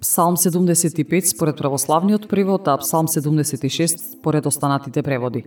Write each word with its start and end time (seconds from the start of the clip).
Псалм 0.00 0.36
75 0.36 1.24
според 1.24 1.56
православниот 1.56 2.28
превод, 2.28 2.68
а 2.68 2.78
Псалм 2.78 3.06
76 3.06 4.18
според 4.18 4.46
останатите 4.46 5.02
преводи. 5.02 5.44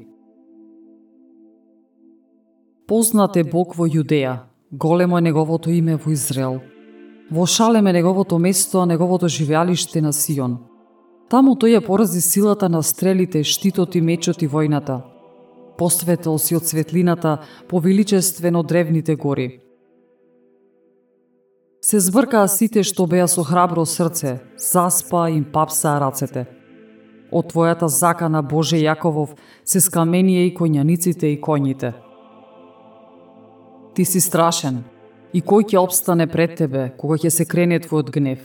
Познат 2.88 3.36
е 3.36 3.44
Бог 3.44 3.74
во 3.76 3.88
Јудеја, 3.88 4.38
големо 4.72 5.18
е 5.18 5.22
неговото 5.22 5.72
име 5.72 5.96
во 5.96 6.12
Израел. 6.12 6.60
Во 7.32 7.46
Шалем 7.46 7.88
е 7.88 7.94
неговото 7.94 8.40
место, 8.40 8.80
а 8.80 8.86
неговото 8.86 9.28
живеалиште 9.28 10.02
на 10.02 10.14
Сион. 10.14 10.58
Таму 11.30 11.56
тој 11.56 11.80
ја 11.80 11.86
порази 11.86 12.22
силата 12.22 12.70
на 12.70 12.84
стрелите, 12.84 13.44
штитот 13.44 13.96
и 13.96 14.02
мечот 14.02 14.44
и 14.44 14.48
војната. 14.48 15.02
Посветел 15.78 16.38
си 16.38 16.56
од 16.56 16.68
светлината, 16.70 17.40
повеличествено 17.70 18.62
древните 18.64 19.16
гори. 19.16 19.63
Се 21.94 22.00
збркаа 22.02 22.48
сите 22.50 22.82
што 22.90 23.06
беа 23.06 23.28
со 23.30 23.44
храбро 23.46 23.84
срце, 23.86 24.40
заспа 24.58 25.28
им 25.30 25.44
папсаа 25.46 26.00
рацете. 26.02 26.48
Од 27.30 27.52
твојата 27.52 27.86
закана 27.86 28.40
Боже 28.42 28.80
Јаковов 28.82 29.36
се 29.62 29.78
скаменија 29.78 30.48
и 30.48 30.56
коњаниците 30.58 31.30
и 31.30 31.36
коњите. 31.38 31.92
Ти 33.94 34.06
си 34.10 34.22
страшен, 34.26 34.80
и 35.38 35.42
кој 35.52 35.68
ќе 35.70 35.84
обстане 35.84 36.26
пред 36.26 36.56
тебе 36.64 36.88
кога 36.98 37.20
ќе 37.22 37.30
се 37.30 37.46
крене 37.46 37.78
твојот 37.84 38.10
гнев? 38.10 38.40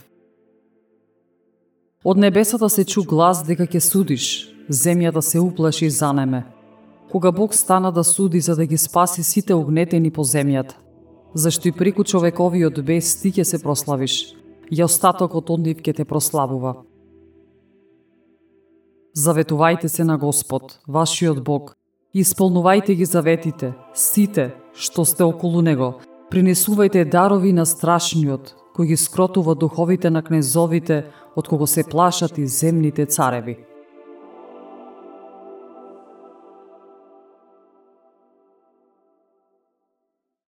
Од 2.05 2.21
небесата 2.21 2.69
се 2.69 2.85
чу 2.85 3.01
глас 3.01 3.41
дека 3.49 3.65
ќе 3.65 3.81
судиш, 3.81 4.27
земјата 4.69 5.25
се 5.25 5.41
уплаши 5.41 5.89
и 5.89 5.89
занеме. 5.89 6.43
Кога 7.09 7.31
Бог 7.31 7.57
стана 7.57 7.89
да 7.91 8.03
суди 8.03 8.45
за 8.45 8.55
да 8.55 8.69
ги 8.69 8.77
спаси 8.77 9.23
сите 9.23 9.57
угнетени 9.57 10.13
по 10.13 10.21
земјата, 10.21 10.77
зашто 11.33 11.67
и 11.67 11.71
преку 11.71 12.03
човековиот 12.03 12.81
бес 12.85 13.15
ти 13.21 13.31
ќе 13.31 13.43
се 13.43 13.59
прославиш, 13.61 14.35
и 14.71 14.83
остатокот 14.83 15.49
од 15.49 15.59
нив 15.59 15.81
ќе 15.81 15.95
те 15.95 16.05
прославува. 16.05 16.83
Заветувајте 19.17 19.87
се 19.87 20.03
на 20.03 20.17
Господ, 20.17 20.79
вашиот 20.87 21.43
Бог, 21.43 21.75
и 22.13 22.23
исполнувајте 22.23 22.95
ги 22.95 23.05
заветите, 23.05 23.73
сите 23.93 24.55
што 24.73 25.05
сте 25.05 25.23
околу 25.23 25.61
Него, 25.61 25.99
принесувајте 26.31 27.05
дарови 27.05 27.53
на 27.53 27.65
страшниот, 27.65 28.55
кој 28.75 28.93
ги 28.93 28.97
скротува 28.97 29.55
духовите 29.55 30.09
на 30.09 30.21
кнезовите, 30.21 31.05
од 31.35 31.47
кого 31.47 31.67
се 31.67 31.83
плашат 31.83 32.37
и 32.37 32.47
земните 32.47 33.05
цареви. 33.05 33.68